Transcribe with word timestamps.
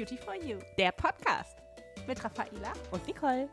Beauty 0.00 0.16
for 0.16 0.34
You, 0.34 0.56
der 0.78 0.92
Podcast 0.92 1.58
mit 2.06 2.24
Raffaela 2.24 2.72
und 2.90 3.06
Nicole. 3.06 3.50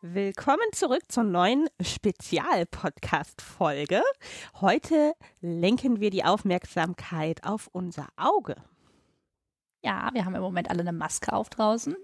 Willkommen 0.00 0.72
zurück 0.72 1.02
zur 1.08 1.24
neuen 1.24 1.68
Spezial-Podcast-Folge. 1.82 4.02
Heute 4.62 5.12
lenken 5.42 6.00
wir 6.00 6.08
die 6.08 6.24
Aufmerksamkeit 6.24 7.44
auf 7.44 7.68
unser 7.72 8.08
Auge. 8.16 8.54
Ja, 9.82 10.08
wir 10.14 10.24
haben 10.24 10.34
im 10.34 10.40
Moment 10.40 10.70
alle 10.70 10.80
eine 10.80 10.94
Maske 10.94 11.34
auf 11.34 11.50
draußen. 11.50 11.94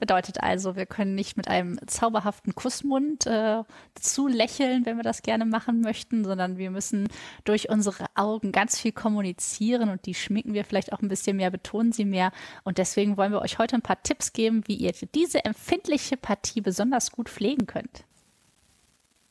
Bedeutet 0.00 0.42
also, 0.42 0.76
wir 0.76 0.86
können 0.86 1.14
nicht 1.14 1.36
mit 1.36 1.48
einem 1.48 1.78
zauberhaften 1.86 2.54
Kussmund 2.54 3.26
äh, 3.26 3.62
zu 3.94 4.28
lächeln, 4.28 4.86
wenn 4.86 4.96
wir 4.96 5.02
das 5.02 5.20
gerne 5.20 5.44
machen 5.44 5.82
möchten, 5.82 6.24
sondern 6.24 6.56
wir 6.56 6.70
müssen 6.70 7.06
durch 7.44 7.68
unsere 7.68 8.06
Augen 8.14 8.50
ganz 8.50 8.80
viel 8.80 8.92
kommunizieren 8.92 9.90
und 9.90 10.06
die 10.06 10.14
schminken 10.14 10.54
wir 10.54 10.64
vielleicht 10.64 10.94
auch 10.94 11.02
ein 11.02 11.08
bisschen 11.08 11.36
mehr, 11.36 11.50
betonen 11.50 11.92
sie 11.92 12.06
mehr. 12.06 12.32
Und 12.64 12.78
deswegen 12.78 13.18
wollen 13.18 13.30
wir 13.30 13.42
euch 13.42 13.58
heute 13.58 13.76
ein 13.76 13.82
paar 13.82 14.02
Tipps 14.02 14.32
geben, 14.32 14.62
wie 14.66 14.76
ihr 14.76 14.94
diese 15.14 15.44
empfindliche 15.44 16.16
Partie 16.16 16.62
besonders 16.62 17.12
gut 17.12 17.28
pflegen 17.28 17.66
könnt 17.66 18.04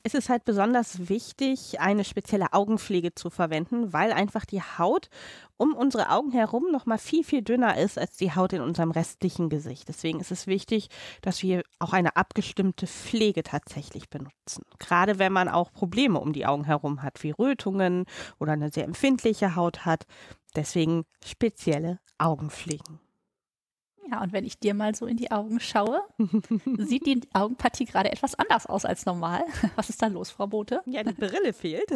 ist 0.03 0.15
es 0.15 0.29
halt 0.29 0.45
besonders 0.45 1.09
wichtig, 1.09 1.79
eine 1.79 2.03
spezielle 2.03 2.53
Augenpflege 2.53 3.13
zu 3.15 3.29
verwenden, 3.29 3.91
weil 3.91 4.11
einfach 4.11 4.45
die 4.45 4.61
Haut 4.61 5.09
um 5.57 5.73
unsere 5.73 6.09
Augen 6.09 6.31
herum 6.31 6.71
noch 6.71 6.85
mal 6.85 6.97
viel, 6.97 7.23
viel 7.23 7.41
dünner 7.41 7.77
ist 7.77 7.99
als 7.99 8.15
die 8.15 8.33
Haut 8.33 8.53
in 8.53 8.61
unserem 8.61 8.91
restlichen 8.91 9.49
Gesicht. 9.49 9.89
Deswegen 9.89 10.21
ist 10.21 10.31
es 10.31 10.47
wichtig, 10.47 10.87
dass 11.21 11.43
wir 11.43 11.63
auch 11.79 11.91
eine 11.91 12.15
abgestimmte 12.15 12.87
Pflege 12.87 13.43
tatsächlich 13.43 14.09
benutzen. 14.09 14.63
Gerade 14.79 15.19
wenn 15.19 15.33
man 15.33 15.49
auch 15.49 15.71
Probleme 15.73 16.19
um 16.19 16.31
die 16.31 16.45
Augen 16.45 16.63
herum 16.63 17.03
hat, 17.03 17.21
wie 17.23 17.31
Rötungen 17.31 18.05
oder 18.39 18.53
eine 18.53 18.71
sehr 18.71 18.85
empfindliche 18.85 19.55
Haut 19.55 19.85
hat. 19.85 20.05
Deswegen 20.55 21.05
spezielle 21.23 21.99
Augenpflegen. 22.17 22.99
Ja, 24.09 24.21
und 24.23 24.33
wenn 24.33 24.45
ich 24.45 24.59
dir 24.59 24.73
mal 24.73 24.95
so 24.95 25.05
in 25.05 25.17
die 25.17 25.31
Augen 25.31 25.59
schaue, 25.59 26.01
sieht 26.77 27.05
die 27.05 27.21
Augenpartie 27.33 27.85
gerade 27.85 28.11
etwas 28.11 28.35
anders 28.35 28.65
aus 28.65 28.85
als 28.85 29.05
normal. 29.05 29.43
Was 29.75 29.89
ist 29.89 30.01
da 30.01 30.07
los, 30.07 30.31
Frau 30.31 30.47
Bote? 30.47 30.81
Ja, 30.85 31.03
die 31.03 31.13
Brille 31.19 31.53
fehlt. 31.53 31.91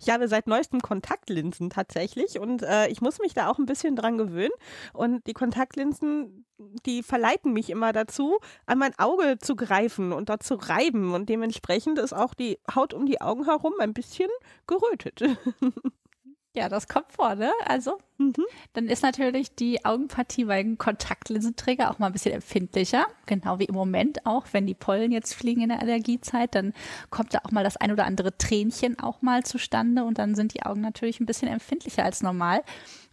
ich 0.00 0.08
habe 0.08 0.28
seit 0.28 0.46
neuestem 0.46 0.80
Kontaktlinsen 0.80 1.70
tatsächlich 1.70 2.38
und 2.38 2.62
äh, 2.62 2.88
ich 2.88 3.00
muss 3.00 3.18
mich 3.18 3.34
da 3.34 3.48
auch 3.48 3.58
ein 3.58 3.66
bisschen 3.66 3.96
dran 3.96 4.18
gewöhnen. 4.18 4.52
Und 4.92 5.26
die 5.26 5.32
Kontaktlinsen, 5.32 6.46
die 6.86 7.02
verleiten 7.02 7.52
mich 7.52 7.70
immer 7.70 7.92
dazu, 7.92 8.38
an 8.66 8.78
mein 8.78 8.96
Auge 8.98 9.38
zu 9.40 9.56
greifen 9.56 10.12
und 10.12 10.28
dort 10.28 10.42
zu 10.42 10.54
reiben. 10.54 11.14
Und 11.14 11.28
dementsprechend 11.28 11.98
ist 11.98 12.12
auch 12.12 12.34
die 12.34 12.58
Haut 12.74 12.94
um 12.94 13.06
die 13.06 13.20
Augen 13.20 13.44
herum 13.44 13.74
ein 13.80 13.94
bisschen 13.94 14.30
gerötet. 14.66 15.24
Ja, 16.56 16.68
das 16.68 16.86
kommt 16.86 17.10
vor, 17.10 17.34
ne? 17.34 17.52
Also, 17.66 17.98
mhm. 18.18 18.32
dann 18.74 18.86
ist 18.86 19.02
natürlich 19.02 19.56
die 19.56 19.84
Augenpartie 19.84 20.44
bei 20.44 20.60
einem 20.60 20.78
Kontaktlinsenträger 20.78 21.90
auch 21.90 21.98
mal 21.98 22.06
ein 22.06 22.12
bisschen 22.12 22.32
empfindlicher. 22.32 23.06
Genau 23.26 23.58
wie 23.58 23.64
im 23.64 23.74
Moment 23.74 24.24
auch, 24.24 24.46
wenn 24.52 24.64
die 24.64 24.74
Pollen 24.74 25.10
jetzt 25.10 25.34
fliegen 25.34 25.62
in 25.62 25.70
der 25.70 25.80
Allergiezeit, 25.80 26.54
dann 26.54 26.72
kommt 27.10 27.34
da 27.34 27.40
auch 27.42 27.50
mal 27.50 27.64
das 27.64 27.76
ein 27.76 27.90
oder 27.90 28.04
andere 28.04 28.38
Tränchen 28.38 29.00
auch 29.00 29.20
mal 29.20 29.42
zustande 29.42 30.04
und 30.04 30.18
dann 30.18 30.36
sind 30.36 30.54
die 30.54 30.62
Augen 30.62 30.80
natürlich 30.80 31.18
ein 31.18 31.26
bisschen 31.26 31.48
empfindlicher 31.48 32.04
als 32.04 32.22
normal. 32.22 32.62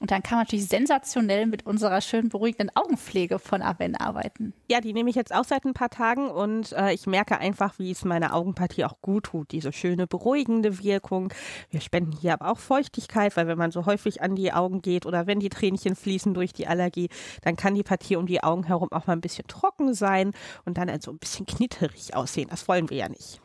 Und 0.01 0.09
dann 0.09 0.23
kann 0.23 0.39
man 0.39 0.45
natürlich 0.47 0.67
sensationell 0.67 1.45
mit 1.45 1.67
unserer 1.67 2.01
schön 2.01 2.29
beruhigenden 2.29 2.75
Augenpflege 2.75 3.37
von 3.37 3.61
Aven 3.61 3.95
arbeiten. 3.95 4.51
Ja, 4.67 4.81
die 4.81 4.93
nehme 4.93 5.11
ich 5.11 5.15
jetzt 5.15 5.33
auch 5.33 5.43
seit 5.43 5.63
ein 5.63 5.75
paar 5.75 5.91
Tagen 5.91 6.27
und 6.27 6.71
äh, 6.71 6.91
ich 6.91 7.05
merke 7.05 7.37
einfach, 7.37 7.77
wie 7.77 7.91
es 7.91 8.03
meiner 8.03 8.33
Augenpartie 8.33 8.83
auch 8.83 8.99
gut 9.03 9.25
tut. 9.25 9.51
Diese 9.51 9.71
schöne 9.71 10.07
beruhigende 10.07 10.79
Wirkung. 10.79 11.31
Wir 11.69 11.81
spenden 11.81 12.13
hier 12.13 12.33
aber 12.33 12.51
auch 12.51 12.57
Feuchtigkeit, 12.57 13.37
weil 13.37 13.45
wenn 13.45 13.59
man 13.59 13.69
so 13.69 13.85
häufig 13.85 14.23
an 14.23 14.35
die 14.35 14.51
Augen 14.51 14.81
geht 14.81 15.05
oder 15.05 15.27
wenn 15.27 15.39
die 15.39 15.49
Tränchen 15.49 15.95
fließen 15.95 16.33
durch 16.33 16.51
die 16.51 16.65
Allergie, 16.65 17.09
dann 17.43 17.55
kann 17.55 17.75
die 17.75 17.83
Partie 17.83 18.15
um 18.15 18.25
die 18.25 18.41
Augen 18.41 18.63
herum 18.63 18.91
auch 18.91 19.05
mal 19.05 19.13
ein 19.13 19.21
bisschen 19.21 19.45
trocken 19.47 19.93
sein 19.93 20.31
und 20.65 20.79
dann 20.79 20.89
also 20.89 21.11
ein 21.11 21.19
bisschen 21.19 21.45
knitterig 21.45 22.15
aussehen. 22.15 22.47
Das 22.49 22.67
wollen 22.67 22.89
wir 22.89 22.97
ja 22.97 23.07
nicht. 23.09 23.39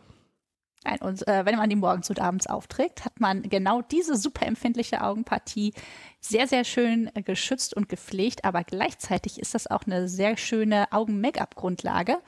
Nein, 0.87 0.99
und 1.01 1.27
äh, 1.27 1.45
wenn 1.45 1.57
man 1.57 1.69
die 1.69 1.75
morgens 1.75 2.11
und 2.11 2.21
abends 2.21 2.47
aufträgt, 2.47 3.05
hat 3.05 3.19
man 3.19 3.43
genau 3.43 3.83
diese 3.83 4.17
super 4.17 4.47
empfindliche 4.47 5.03
Augenpartie 5.03 5.73
sehr, 6.21 6.47
sehr 6.47 6.63
schön 6.63 7.11
äh, 7.15 7.23
geschützt 7.23 7.75
und 7.75 7.89
gepflegt, 7.89 8.45
aber 8.45 8.63
gleichzeitig 8.63 9.41
ist 9.41 9.55
das 9.57 9.67
auch 9.67 9.83
eine 9.85 10.09
sehr 10.09 10.37
schöne 10.37 10.93
Augen-Make-up-Grundlage. 10.93 12.19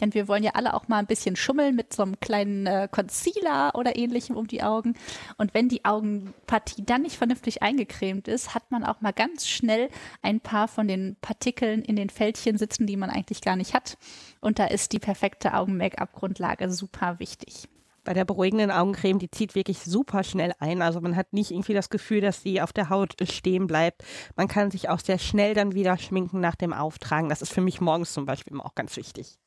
Denn 0.00 0.14
wir 0.14 0.28
wollen 0.28 0.44
ja 0.44 0.52
alle 0.54 0.74
auch 0.74 0.86
mal 0.86 0.98
ein 0.98 1.06
bisschen 1.06 1.34
schummeln 1.34 1.74
mit 1.74 1.92
so 1.92 2.02
einem 2.02 2.20
kleinen 2.20 2.68
äh, 2.68 2.88
Concealer 2.88 3.72
oder 3.74 3.96
ähnlichem 3.96 4.36
um 4.36 4.46
die 4.46 4.62
Augen. 4.62 4.94
Und 5.36 5.52
wenn 5.52 5.68
die 5.68 5.84
Augenpartie 5.84 6.84
dann 6.84 7.02
nicht 7.02 7.16
vernünftig 7.16 7.64
eingecremt 7.64 8.28
ist, 8.28 8.54
hat 8.54 8.70
man 8.70 8.84
auch 8.84 9.00
mal 9.00 9.12
ganz 9.12 9.48
schnell 9.48 9.88
ein 10.22 10.38
paar 10.38 10.68
von 10.68 10.86
den 10.86 11.16
Partikeln 11.20 11.82
in 11.82 11.96
den 11.96 12.10
Fältchen 12.10 12.58
sitzen, 12.58 12.86
die 12.86 12.96
man 12.96 13.10
eigentlich 13.10 13.40
gar 13.40 13.56
nicht 13.56 13.74
hat. 13.74 13.98
Und 14.40 14.60
da 14.60 14.66
ist 14.66 14.92
die 14.92 15.00
perfekte 15.00 15.54
Augen-Make-up-Grundlage 15.54 16.70
super 16.70 17.18
wichtig 17.18 17.68
bei 18.04 18.12
der 18.12 18.24
beruhigenden 18.24 18.70
Augencreme, 18.70 19.18
die 19.18 19.30
zieht 19.30 19.54
wirklich 19.54 19.80
super 19.80 20.22
schnell 20.22 20.52
ein. 20.58 20.82
Also 20.82 21.00
man 21.00 21.16
hat 21.16 21.32
nicht 21.32 21.50
irgendwie 21.50 21.74
das 21.74 21.90
Gefühl, 21.90 22.20
dass 22.20 22.42
sie 22.42 22.60
auf 22.60 22.72
der 22.72 22.90
Haut 22.90 23.14
stehen 23.30 23.66
bleibt. 23.66 24.04
Man 24.36 24.48
kann 24.48 24.70
sich 24.70 24.88
auch 24.88 25.00
sehr 25.00 25.18
schnell 25.18 25.54
dann 25.54 25.74
wieder 25.74 25.98
schminken 25.98 26.40
nach 26.40 26.54
dem 26.54 26.72
Auftragen. 26.72 27.28
Das 27.28 27.42
ist 27.42 27.52
für 27.52 27.60
mich 27.60 27.80
morgens 27.80 28.12
zum 28.12 28.26
Beispiel 28.26 28.52
immer 28.52 28.66
auch 28.66 28.74
ganz 28.74 28.96
wichtig. 28.96 29.38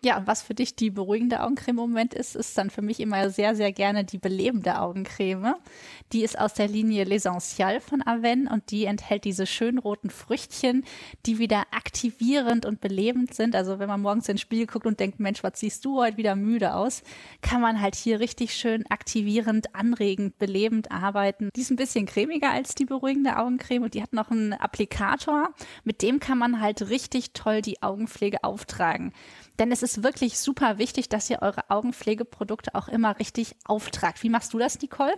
Ja, 0.00 0.16
und 0.16 0.28
was 0.28 0.42
für 0.42 0.54
dich 0.54 0.76
die 0.76 0.90
beruhigende 0.90 1.42
Augencreme 1.42 1.70
im 1.70 1.90
Moment 1.90 2.14
ist, 2.14 2.36
ist 2.36 2.56
dann 2.56 2.70
für 2.70 2.82
mich 2.82 3.00
immer 3.00 3.30
sehr, 3.30 3.56
sehr 3.56 3.72
gerne 3.72 4.04
die 4.04 4.18
belebende 4.18 4.80
Augencreme. 4.80 5.56
Die 6.12 6.22
ist 6.22 6.38
aus 6.38 6.54
der 6.54 6.68
Linie 6.68 7.04
L'Essential 7.04 7.80
von 7.80 8.02
Aven 8.02 8.46
und 8.46 8.70
die 8.70 8.84
enthält 8.84 9.24
diese 9.24 9.44
schönen 9.44 9.78
roten 9.78 10.10
Früchtchen, 10.10 10.84
die 11.26 11.40
wieder 11.40 11.64
aktivierend 11.72 12.64
und 12.64 12.80
belebend 12.80 13.34
sind. 13.34 13.56
Also 13.56 13.80
wenn 13.80 13.88
man 13.88 14.00
morgens 14.00 14.28
ins 14.28 14.40
Spiegel 14.40 14.66
guckt 14.66 14.86
und 14.86 15.00
denkt, 15.00 15.18
Mensch, 15.18 15.42
was 15.42 15.58
siehst 15.58 15.84
du 15.84 15.98
heute 15.98 16.16
wieder 16.16 16.36
müde 16.36 16.74
aus, 16.74 17.02
kann 17.42 17.60
man 17.60 17.80
halt 17.80 17.96
hier 17.96 18.20
richtig 18.20 18.54
schön 18.54 18.86
aktivierend, 18.90 19.74
anregend, 19.74 20.38
belebend 20.38 20.92
arbeiten. 20.92 21.50
Die 21.56 21.62
ist 21.62 21.72
ein 21.72 21.76
bisschen 21.76 22.06
cremiger 22.06 22.52
als 22.52 22.76
die 22.76 22.84
beruhigende 22.84 23.36
Augencreme 23.36 23.82
und 23.82 23.94
die 23.94 24.02
hat 24.02 24.12
noch 24.12 24.30
einen 24.30 24.52
Applikator. 24.52 25.48
Mit 25.82 26.02
dem 26.02 26.20
kann 26.20 26.38
man 26.38 26.60
halt 26.60 26.88
richtig 26.88 27.32
toll 27.32 27.62
die 27.62 27.82
Augenpflege 27.82 28.44
auftragen. 28.44 29.12
Denn 29.58 29.72
es 29.72 29.82
ist 29.82 30.02
wirklich 30.02 30.38
super 30.38 30.78
wichtig, 30.78 31.08
dass 31.08 31.28
ihr 31.30 31.42
eure 31.42 31.68
Augenpflegeprodukte 31.70 32.74
auch 32.74 32.88
immer 32.88 33.18
richtig 33.18 33.56
auftragt. 33.64 34.22
Wie 34.22 34.28
machst 34.28 34.52
du 34.54 34.58
das, 34.58 34.80
Nicole? 34.80 35.14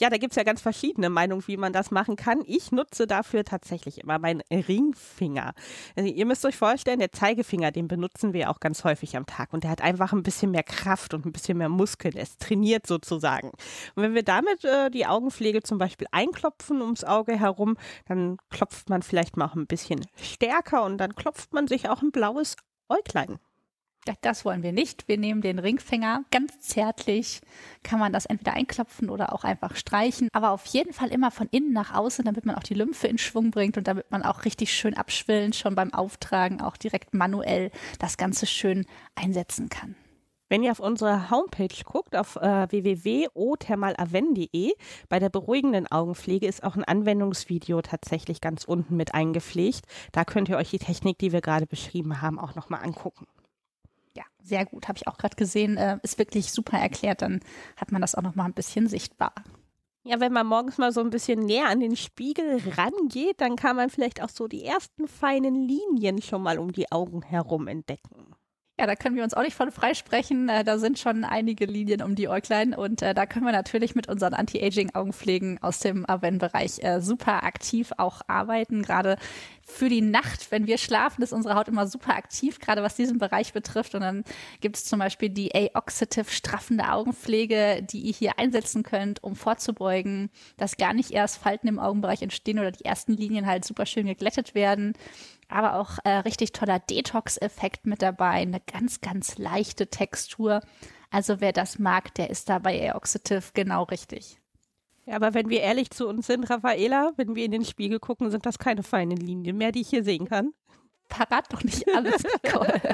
Ja, 0.00 0.08
da 0.08 0.16
gibt's 0.16 0.36
ja 0.36 0.44
ganz 0.44 0.62
verschiedene 0.62 1.10
Meinungen, 1.10 1.46
wie 1.46 1.58
man 1.58 1.74
das 1.74 1.90
machen 1.90 2.16
kann. 2.16 2.42
Ich 2.46 2.72
nutze 2.72 3.06
dafür 3.06 3.44
tatsächlich 3.44 3.98
immer 3.98 4.18
meinen 4.18 4.40
Ringfinger. 4.50 5.52
Also 5.94 6.08
ihr 6.08 6.24
müsst 6.24 6.46
euch 6.46 6.56
vorstellen, 6.56 7.00
der 7.00 7.12
Zeigefinger, 7.12 7.70
den 7.70 7.86
benutzen 7.86 8.32
wir 8.32 8.48
auch 8.48 8.60
ganz 8.60 8.82
häufig 8.84 9.14
am 9.18 9.26
Tag 9.26 9.52
und 9.52 9.62
der 9.62 9.70
hat 9.70 9.82
einfach 9.82 10.14
ein 10.14 10.22
bisschen 10.22 10.52
mehr 10.52 10.62
Kraft 10.62 11.12
und 11.12 11.26
ein 11.26 11.32
bisschen 11.32 11.58
mehr 11.58 11.68
Muskeln. 11.68 12.16
Es 12.16 12.38
trainiert 12.38 12.86
sozusagen. 12.86 13.50
Und 13.94 14.02
wenn 14.02 14.14
wir 14.14 14.22
damit 14.22 14.64
äh, 14.64 14.90
die 14.90 15.04
Augenpflege 15.04 15.62
zum 15.62 15.76
Beispiel 15.76 16.06
einklopfen 16.12 16.80
ums 16.80 17.04
Auge 17.04 17.38
herum, 17.38 17.76
dann 18.06 18.38
klopft 18.48 18.88
man 18.88 19.02
vielleicht 19.02 19.36
mal 19.36 19.48
auch 19.48 19.54
ein 19.54 19.66
bisschen 19.66 20.06
stärker 20.16 20.84
und 20.84 20.96
dann 20.96 21.14
klopft 21.14 21.52
man 21.52 21.68
sich 21.68 21.90
auch 21.90 22.00
ein 22.00 22.10
blaues 22.10 22.56
Äuglein 22.88 23.38
das 24.22 24.44
wollen 24.44 24.62
wir 24.62 24.72
nicht. 24.72 25.08
Wir 25.08 25.18
nehmen 25.18 25.42
den 25.42 25.58
Ringfinger 25.58 26.24
ganz 26.30 26.60
zärtlich, 26.60 27.40
kann 27.82 27.98
man 27.98 28.12
das 28.12 28.26
entweder 28.26 28.54
einklopfen 28.54 29.10
oder 29.10 29.32
auch 29.32 29.44
einfach 29.44 29.76
streichen, 29.76 30.28
aber 30.32 30.50
auf 30.50 30.66
jeden 30.66 30.92
Fall 30.92 31.08
immer 31.08 31.30
von 31.30 31.48
innen 31.50 31.72
nach 31.72 31.94
außen, 31.94 32.24
damit 32.24 32.46
man 32.46 32.56
auch 32.56 32.62
die 32.62 32.74
Lymphe 32.74 33.08
in 33.08 33.18
Schwung 33.18 33.50
bringt 33.50 33.76
und 33.76 33.86
damit 33.86 34.10
man 34.10 34.22
auch 34.22 34.44
richtig 34.44 34.72
schön 34.72 34.96
abschwillend 34.96 35.54
schon 35.54 35.74
beim 35.74 35.92
Auftragen 35.92 36.60
auch 36.60 36.76
direkt 36.76 37.14
manuell 37.14 37.70
das 37.98 38.16
Ganze 38.16 38.46
schön 38.46 38.86
einsetzen 39.14 39.68
kann. 39.68 39.94
Wenn 40.48 40.64
ihr 40.64 40.72
auf 40.72 40.80
unsere 40.80 41.30
Homepage 41.30 41.84
guckt, 41.84 42.16
auf 42.16 42.34
äh, 42.34 42.66
www.othermalaven.de, 42.68 44.72
bei 45.08 45.18
der 45.20 45.28
beruhigenden 45.28 45.86
Augenpflege 45.86 46.48
ist 46.48 46.64
auch 46.64 46.74
ein 46.74 46.82
Anwendungsvideo 46.82 47.82
tatsächlich 47.82 48.40
ganz 48.40 48.64
unten 48.64 48.96
mit 48.96 49.14
eingepflegt. 49.14 49.82
Da 50.10 50.24
könnt 50.24 50.48
ihr 50.48 50.56
euch 50.56 50.70
die 50.70 50.80
Technik, 50.80 51.18
die 51.18 51.30
wir 51.30 51.40
gerade 51.40 51.66
beschrieben 51.66 52.20
haben, 52.20 52.40
auch 52.40 52.56
nochmal 52.56 52.82
angucken 52.82 53.28
ja, 54.16 54.24
sehr 54.42 54.64
gut, 54.66 54.88
habe 54.88 54.98
ich 54.98 55.06
auch 55.06 55.18
gerade 55.18 55.36
gesehen, 55.36 55.76
äh, 55.76 55.98
ist 56.02 56.18
wirklich 56.18 56.52
super 56.52 56.78
erklärt, 56.78 57.22
dann 57.22 57.40
hat 57.76 57.92
man 57.92 58.00
das 58.00 58.14
auch 58.14 58.22
noch 58.22 58.34
mal 58.34 58.44
ein 58.44 58.54
bisschen 58.54 58.88
sichtbar. 58.88 59.32
Ja, 60.02 60.18
wenn 60.18 60.32
man 60.32 60.46
morgens 60.46 60.78
mal 60.78 60.92
so 60.92 61.00
ein 61.00 61.10
bisschen 61.10 61.40
näher 61.40 61.68
an 61.68 61.80
den 61.80 61.94
Spiegel 61.94 62.60
rangeht, 62.76 63.40
dann 63.40 63.56
kann 63.56 63.76
man 63.76 63.90
vielleicht 63.90 64.22
auch 64.22 64.30
so 64.30 64.48
die 64.48 64.64
ersten 64.64 65.06
feinen 65.06 65.54
Linien 65.54 66.22
schon 66.22 66.42
mal 66.42 66.58
um 66.58 66.72
die 66.72 66.90
Augen 66.90 67.22
herum 67.22 67.68
entdecken. 67.68 68.34
Ja, 68.80 68.86
da 68.86 68.96
können 68.96 69.14
wir 69.14 69.24
uns 69.24 69.34
auch 69.34 69.42
nicht 69.42 69.56
von 69.56 69.70
freisprechen. 69.70 70.48
Äh, 70.48 70.64
da 70.64 70.78
sind 70.78 70.98
schon 70.98 71.24
einige 71.24 71.66
Linien 71.66 72.00
um 72.00 72.14
die 72.14 72.30
Äuglein 72.30 72.72
und 72.72 73.02
äh, 73.02 73.12
da 73.12 73.26
können 73.26 73.44
wir 73.44 73.52
natürlich 73.52 73.94
mit 73.94 74.08
unseren 74.08 74.32
Anti-Aging-Augenpflegen 74.32 75.62
aus 75.62 75.80
dem 75.80 76.08
Aven-Bereich 76.08 76.82
äh, 76.82 77.02
super 77.02 77.44
aktiv 77.44 77.92
auch 77.98 78.22
arbeiten. 78.26 78.80
Gerade 78.80 79.18
für 79.70 79.88
die 79.88 80.02
Nacht, 80.02 80.50
wenn 80.50 80.66
wir 80.66 80.78
schlafen, 80.78 81.22
ist 81.22 81.32
unsere 81.32 81.54
Haut 81.54 81.68
immer 81.68 81.86
super 81.86 82.14
aktiv, 82.14 82.58
gerade 82.58 82.82
was 82.82 82.96
diesen 82.96 83.18
Bereich 83.18 83.52
betrifft. 83.52 83.94
Und 83.94 84.02
dann 84.02 84.24
gibt 84.60 84.76
es 84.76 84.84
zum 84.84 84.98
Beispiel 84.98 85.30
die 85.30 85.54
A-Oxidative 85.54 86.30
straffende 86.30 86.90
Augenpflege, 86.90 87.82
die 87.82 88.00
ihr 88.00 88.12
hier 88.12 88.38
einsetzen 88.38 88.82
könnt, 88.82 89.22
um 89.22 89.36
vorzubeugen, 89.36 90.30
dass 90.56 90.76
gar 90.76 90.92
nicht 90.92 91.12
erst 91.12 91.38
Falten 91.38 91.68
im 91.68 91.78
Augenbereich 91.78 92.22
entstehen 92.22 92.58
oder 92.58 92.72
die 92.72 92.84
ersten 92.84 93.12
Linien 93.12 93.46
halt 93.46 93.64
super 93.64 93.86
schön 93.86 94.06
geglättet 94.06 94.54
werden. 94.54 94.94
Aber 95.48 95.74
auch 95.74 95.98
äh, 96.04 96.10
richtig 96.10 96.52
toller 96.52 96.78
Detox-Effekt 96.78 97.86
mit 97.86 98.02
dabei, 98.02 98.32
eine 98.32 98.60
ganz, 98.60 99.00
ganz 99.00 99.38
leichte 99.38 99.88
Textur. 99.88 100.60
Also 101.10 101.40
wer 101.40 101.52
das 101.52 101.78
mag, 101.78 102.14
der 102.14 102.30
ist 102.30 102.48
da 102.48 102.58
bei 102.58 102.90
A-Oxidative 102.90 103.50
genau 103.54 103.84
richtig. 103.84 104.39
Ja, 105.06 105.16
aber 105.16 105.34
wenn 105.34 105.48
wir 105.48 105.60
ehrlich 105.60 105.90
zu 105.90 106.06
uns 106.08 106.26
sind, 106.26 106.48
Raffaela, 106.48 107.12
wenn 107.16 107.34
wir 107.34 107.44
in 107.44 107.52
den 107.52 107.64
Spiegel 107.64 107.98
gucken, 107.98 108.30
sind 108.30 108.46
das 108.46 108.58
keine 108.58 108.82
feinen 108.82 109.16
Linien 109.16 109.56
mehr, 109.56 109.72
die 109.72 109.80
ich 109.80 109.88
hier 109.88 110.04
sehen 110.04 110.28
kann. 110.28 110.52
Parat 111.08 111.52
doch 111.52 111.64
nicht 111.64 111.88
alles, 111.94 112.22
Nicole. 112.22 112.80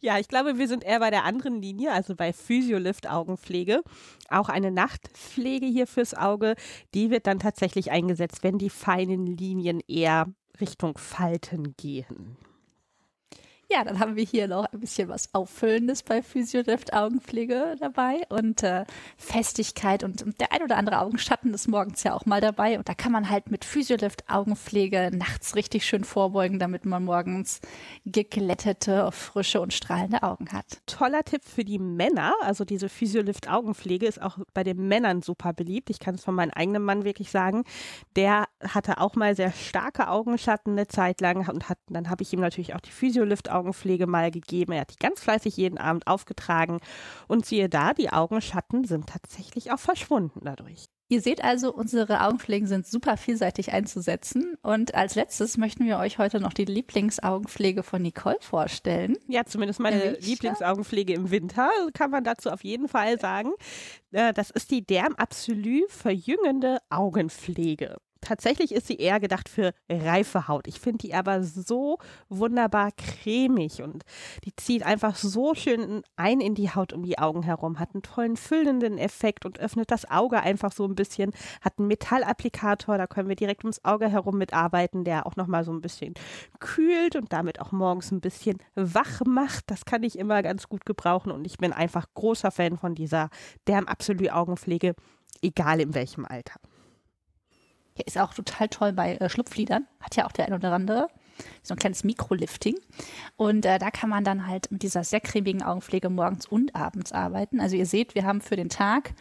Ja, 0.00 0.18
ich 0.18 0.28
glaube, 0.28 0.58
wir 0.58 0.68
sind 0.68 0.84
eher 0.84 1.00
bei 1.00 1.10
der 1.10 1.24
anderen 1.24 1.60
Linie, 1.60 1.92
also 1.92 2.14
bei 2.14 2.32
Physiolift 2.32 3.08
Augenpflege. 3.08 3.82
Auch 4.30 4.48
eine 4.48 4.70
Nachtpflege 4.70 5.66
hier 5.66 5.86
fürs 5.86 6.14
Auge, 6.14 6.54
die 6.94 7.10
wird 7.10 7.26
dann 7.26 7.38
tatsächlich 7.38 7.90
eingesetzt, 7.90 8.42
wenn 8.42 8.58
die 8.58 8.70
feinen 8.70 9.26
Linien 9.26 9.80
eher 9.86 10.26
Richtung 10.60 10.96
Falten 10.96 11.74
gehen. 11.76 12.38
Ja, 13.70 13.84
dann 13.84 13.98
haben 13.98 14.16
wir 14.16 14.24
hier 14.24 14.48
noch 14.48 14.64
ein 14.72 14.80
bisschen 14.80 15.10
was 15.10 15.34
Auffüllendes 15.34 16.02
bei 16.02 16.22
Physiolift 16.22 16.94
Augenpflege 16.94 17.76
dabei 17.78 18.22
und 18.30 18.62
äh, 18.62 18.86
Festigkeit 19.18 20.02
und, 20.02 20.40
der 20.40 20.52
ein 20.52 20.62
oder 20.62 20.78
andere 20.78 21.00
Augenschatten 21.00 21.52
ist 21.52 21.68
morgens 21.68 22.02
ja 22.02 22.14
auch 22.14 22.24
mal 22.24 22.40
dabei. 22.40 22.78
Und 22.78 22.88
da 22.88 22.94
kann 22.94 23.12
man 23.12 23.28
halt 23.28 23.50
mit 23.50 23.66
Physiolift 23.66 24.24
Augenpflege 24.26 25.10
nachts 25.12 25.54
richtig 25.54 25.84
schön 25.84 26.04
vorbeugen, 26.04 26.58
damit 26.58 26.86
man 26.86 27.04
morgens 27.04 27.60
geglättete, 28.06 29.12
frische 29.12 29.60
und 29.60 29.74
strahlende 29.74 30.22
Augen 30.22 30.50
hat. 30.50 30.80
Toller 30.86 31.22
Tipp 31.22 31.44
für 31.44 31.64
die 31.64 31.78
Männer. 31.78 32.32
Also 32.40 32.64
diese 32.64 32.88
Physiolift 32.88 33.50
Augenpflege 33.50 34.06
ist 34.06 34.22
auch 34.22 34.38
bei 34.54 34.64
den 34.64 34.88
Männern 34.88 35.20
super 35.20 35.52
beliebt. 35.52 35.90
Ich 35.90 36.00
kann 36.00 36.14
es 36.14 36.24
von 36.24 36.34
meinem 36.34 36.52
eigenen 36.52 36.84
Mann 36.84 37.04
wirklich 37.04 37.30
sagen. 37.30 37.64
Der 38.16 38.46
hatte 38.66 38.98
auch 38.98 39.14
mal 39.14 39.36
sehr 39.36 39.52
starke 39.52 40.08
Augenschatten 40.08 40.72
eine 40.72 40.88
Zeit 40.88 41.20
lang 41.20 41.46
und 41.50 41.68
hat, 41.68 41.76
dann 41.88 42.08
habe 42.08 42.22
ich 42.22 42.32
ihm 42.32 42.40
natürlich 42.40 42.74
auch 42.74 42.80
die 42.80 42.92
Physiolift 42.92 43.50
Augenpflege 43.50 43.57
mal 44.06 44.30
gegeben. 44.30 44.72
Er 44.72 44.82
hat 44.82 44.92
die 44.92 44.98
ganz 44.98 45.20
fleißig 45.20 45.56
jeden 45.56 45.78
Abend 45.78 46.06
aufgetragen. 46.06 46.78
Und 47.26 47.46
siehe 47.46 47.68
da, 47.68 47.94
die 47.94 48.10
Augenschatten 48.10 48.84
sind 48.84 49.08
tatsächlich 49.08 49.72
auch 49.72 49.78
verschwunden 49.78 50.40
dadurch. 50.44 50.84
Ihr 51.10 51.22
seht 51.22 51.42
also, 51.42 51.72
unsere 51.72 52.20
Augenpflegen 52.20 52.68
sind 52.68 52.86
super 52.86 53.16
vielseitig 53.16 53.72
einzusetzen. 53.72 54.56
Und 54.62 54.94
als 54.94 55.14
letztes 55.14 55.56
möchten 55.56 55.86
wir 55.86 55.98
euch 55.98 56.18
heute 56.18 56.38
noch 56.38 56.52
die 56.52 56.66
Lieblingsaugenpflege 56.66 57.82
von 57.82 58.02
Nicole 58.02 58.36
vorstellen. 58.40 59.16
Ja, 59.26 59.46
zumindest 59.46 59.80
meine 59.80 59.96
Nämlich, 59.96 60.26
Lieblingsaugenpflege 60.26 61.14
im 61.14 61.30
Winter, 61.30 61.70
kann 61.94 62.10
man 62.10 62.24
dazu 62.24 62.50
auf 62.50 62.62
jeden 62.62 62.88
Fall 62.88 63.18
sagen. 63.18 63.52
Äh, 64.10 64.34
das 64.34 64.50
ist 64.50 64.70
die 64.70 64.84
Derm 64.84 65.14
Absolu 65.14 65.86
verjüngende 65.88 66.78
Augenpflege. 66.90 67.96
Tatsächlich 68.28 68.72
ist 68.72 68.86
sie 68.86 68.96
eher 68.96 69.20
gedacht 69.20 69.48
für 69.48 69.72
reife 69.88 70.48
Haut. 70.48 70.68
Ich 70.68 70.80
finde 70.80 70.98
die 70.98 71.14
aber 71.14 71.42
so 71.42 71.96
wunderbar 72.28 72.90
cremig 72.92 73.80
und 73.80 74.04
die 74.44 74.54
zieht 74.54 74.82
einfach 74.82 75.16
so 75.16 75.54
schön 75.54 76.02
ein 76.16 76.42
in 76.42 76.54
die 76.54 76.68
Haut 76.68 76.92
um 76.92 77.04
die 77.04 77.18
Augen 77.18 77.42
herum, 77.42 77.78
hat 77.78 77.94
einen 77.94 78.02
tollen 78.02 78.36
füllenden 78.36 78.98
Effekt 78.98 79.46
und 79.46 79.58
öffnet 79.58 79.90
das 79.90 80.10
Auge 80.10 80.40
einfach 80.40 80.72
so 80.72 80.84
ein 80.84 80.94
bisschen, 80.94 81.32
hat 81.62 81.78
einen 81.78 81.88
Metallapplikator, 81.88 82.98
da 82.98 83.06
können 83.06 83.30
wir 83.30 83.34
direkt 83.34 83.64
ums 83.64 83.82
Auge 83.82 84.10
herum 84.10 84.36
mitarbeiten, 84.36 85.04
der 85.04 85.26
auch 85.26 85.36
nochmal 85.36 85.64
so 85.64 85.72
ein 85.72 85.80
bisschen 85.80 86.12
kühlt 86.58 87.16
und 87.16 87.32
damit 87.32 87.62
auch 87.62 87.72
morgens 87.72 88.10
ein 88.10 88.20
bisschen 88.20 88.58
wach 88.74 89.22
macht. 89.24 89.70
Das 89.70 89.86
kann 89.86 90.02
ich 90.02 90.18
immer 90.18 90.42
ganz 90.42 90.68
gut 90.68 90.84
gebrauchen 90.84 91.32
und 91.32 91.46
ich 91.46 91.56
bin 91.56 91.72
einfach 91.72 92.04
großer 92.12 92.50
Fan 92.50 92.76
von 92.76 92.94
dieser 92.94 93.30
Derm 93.66 93.86
Absolut 93.86 94.30
Augenpflege, 94.30 94.94
egal 95.40 95.80
in 95.80 95.94
welchem 95.94 96.26
Alter. 96.26 96.60
Ja, 97.98 98.04
ist 98.06 98.18
auch 98.18 98.32
total 98.32 98.68
toll 98.68 98.92
bei 98.92 99.16
äh, 99.16 99.28
Schlupfliedern. 99.28 99.86
Hat 100.00 100.16
ja 100.16 100.26
auch 100.26 100.32
der 100.32 100.46
ein 100.46 100.52
oder 100.52 100.72
andere. 100.72 101.08
So 101.62 101.74
ein 101.74 101.78
kleines 101.78 102.04
Mikrolifting. 102.04 102.76
Und 103.36 103.64
äh, 103.66 103.78
da 103.78 103.90
kann 103.90 104.10
man 104.10 104.24
dann 104.24 104.46
halt 104.46 104.70
mit 104.70 104.82
dieser 104.82 105.04
sehr 105.04 105.20
cremigen 105.20 105.62
Augenpflege 105.62 106.08
morgens 106.08 106.46
und 106.46 106.74
abends 106.74 107.12
arbeiten. 107.12 107.60
Also 107.60 107.76
ihr 107.76 107.86
seht, 107.86 108.14
wir 108.14 108.24
haben 108.24 108.40
für 108.40 108.56
den 108.56 108.68
Tag 108.68 109.14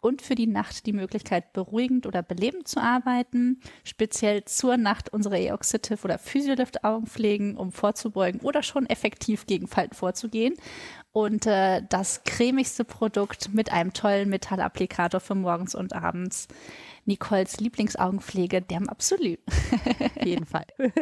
und 0.00 0.22
für 0.22 0.34
die 0.34 0.46
Nacht 0.46 0.86
die 0.86 0.92
Möglichkeit, 0.92 1.52
beruhigend 1.52 2.06
oder 2.06 2.22
belebend 2.22 2.66
zu 2.68 2.80
arbeiten. 2.80 3.60
Speziell 3.84 4.44
zur 4.44 4.76
Nacht 4.76 5.12
unsere 5.12 5.38
Eoxidative 5.38 6.04
oder 6.04 6.18
Physiolift 6.18 6.84
Augenpflegen, 6.84 7.56
um 7.56 7.70
vorzubeugen 7.72 8.40
oder 8.40 8.62
schon 8.62 8.86
effektiv 8.86 9.46
gegen 9.46 9.66
Falten 9.66 9.94
vorzugehen. 9.94 10.54
Und 11.12 11.46
äh, 11.46 11.82
das 11.88 12.22
cremigste 12.24 12.84
Produkt 12.84 13.52
mit 13.52 13.72
einem 13.72 13.92
tollen 13.92 14.28
Metallapplikator 14.28 15.20
für 15.20 15.34
morgens 15.34 15.74
und 15.74 15.92
abends. 15.92 16.46
Nicoles 17.04 17.58
Lieblingsaugenpflege, 17.58 18.62
Derm 18.62 18.88
Absolut. 18.88 19.38
Auf 19.46 20.24
jeden 20.24 20.46
Fall. 20.46 20.66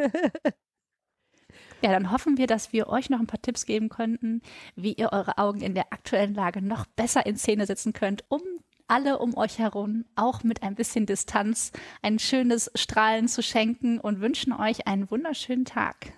Ja, 1.81 1.91
dann 1.91 2.11
hoffen 2.11 2.37
wir, 2.37 2.45
dass 2.45 2.73
wir 2.73 2.89
euch 2.89 3.09
noch 3.09 3.19
ein 3.19 3.27
paar 3.27 3.41
Tipps 3.41 3.65
geben 3.65 3.87
könnten, 3.87 4.41
wie 4.75 4.93
ihr 4.93 5.13
eure 5.13 5.37
Augen 5.37 5.61
in 5.61 5.75
der 5.75 5.93
aktuellen 5.93 6.33
Lage 6.33 6.61
noch 6.61 6.85
besser 6.85 7.25
in 7.25 7.37
Szene 7.37 7.65
setzen 7.65 7.93
könnt, 7.93 8.25
um 8.27 8.41
alle 8.89 9.19
um 9.19 9.37
euch 9.37 9.59
herum, 9.59 10.03
auch 10.15 10.43
mit 10.43 10.63
ein 10.63 10.75
bisschen 10.75 11.05
Distanz, 11.05 11.71
ein 12.01 12.19
schönes 12.19 12.71
Strahlen 12.75 13.27
zu 13.27 13.41
schenken 13.43 13.99
und 13.99 14.19
wünschen 14.19 14.51
euch 14.51 14.87
einen 14.87 15.09
wunderschönen 15.09 15.65
Tag. 15.65 16.11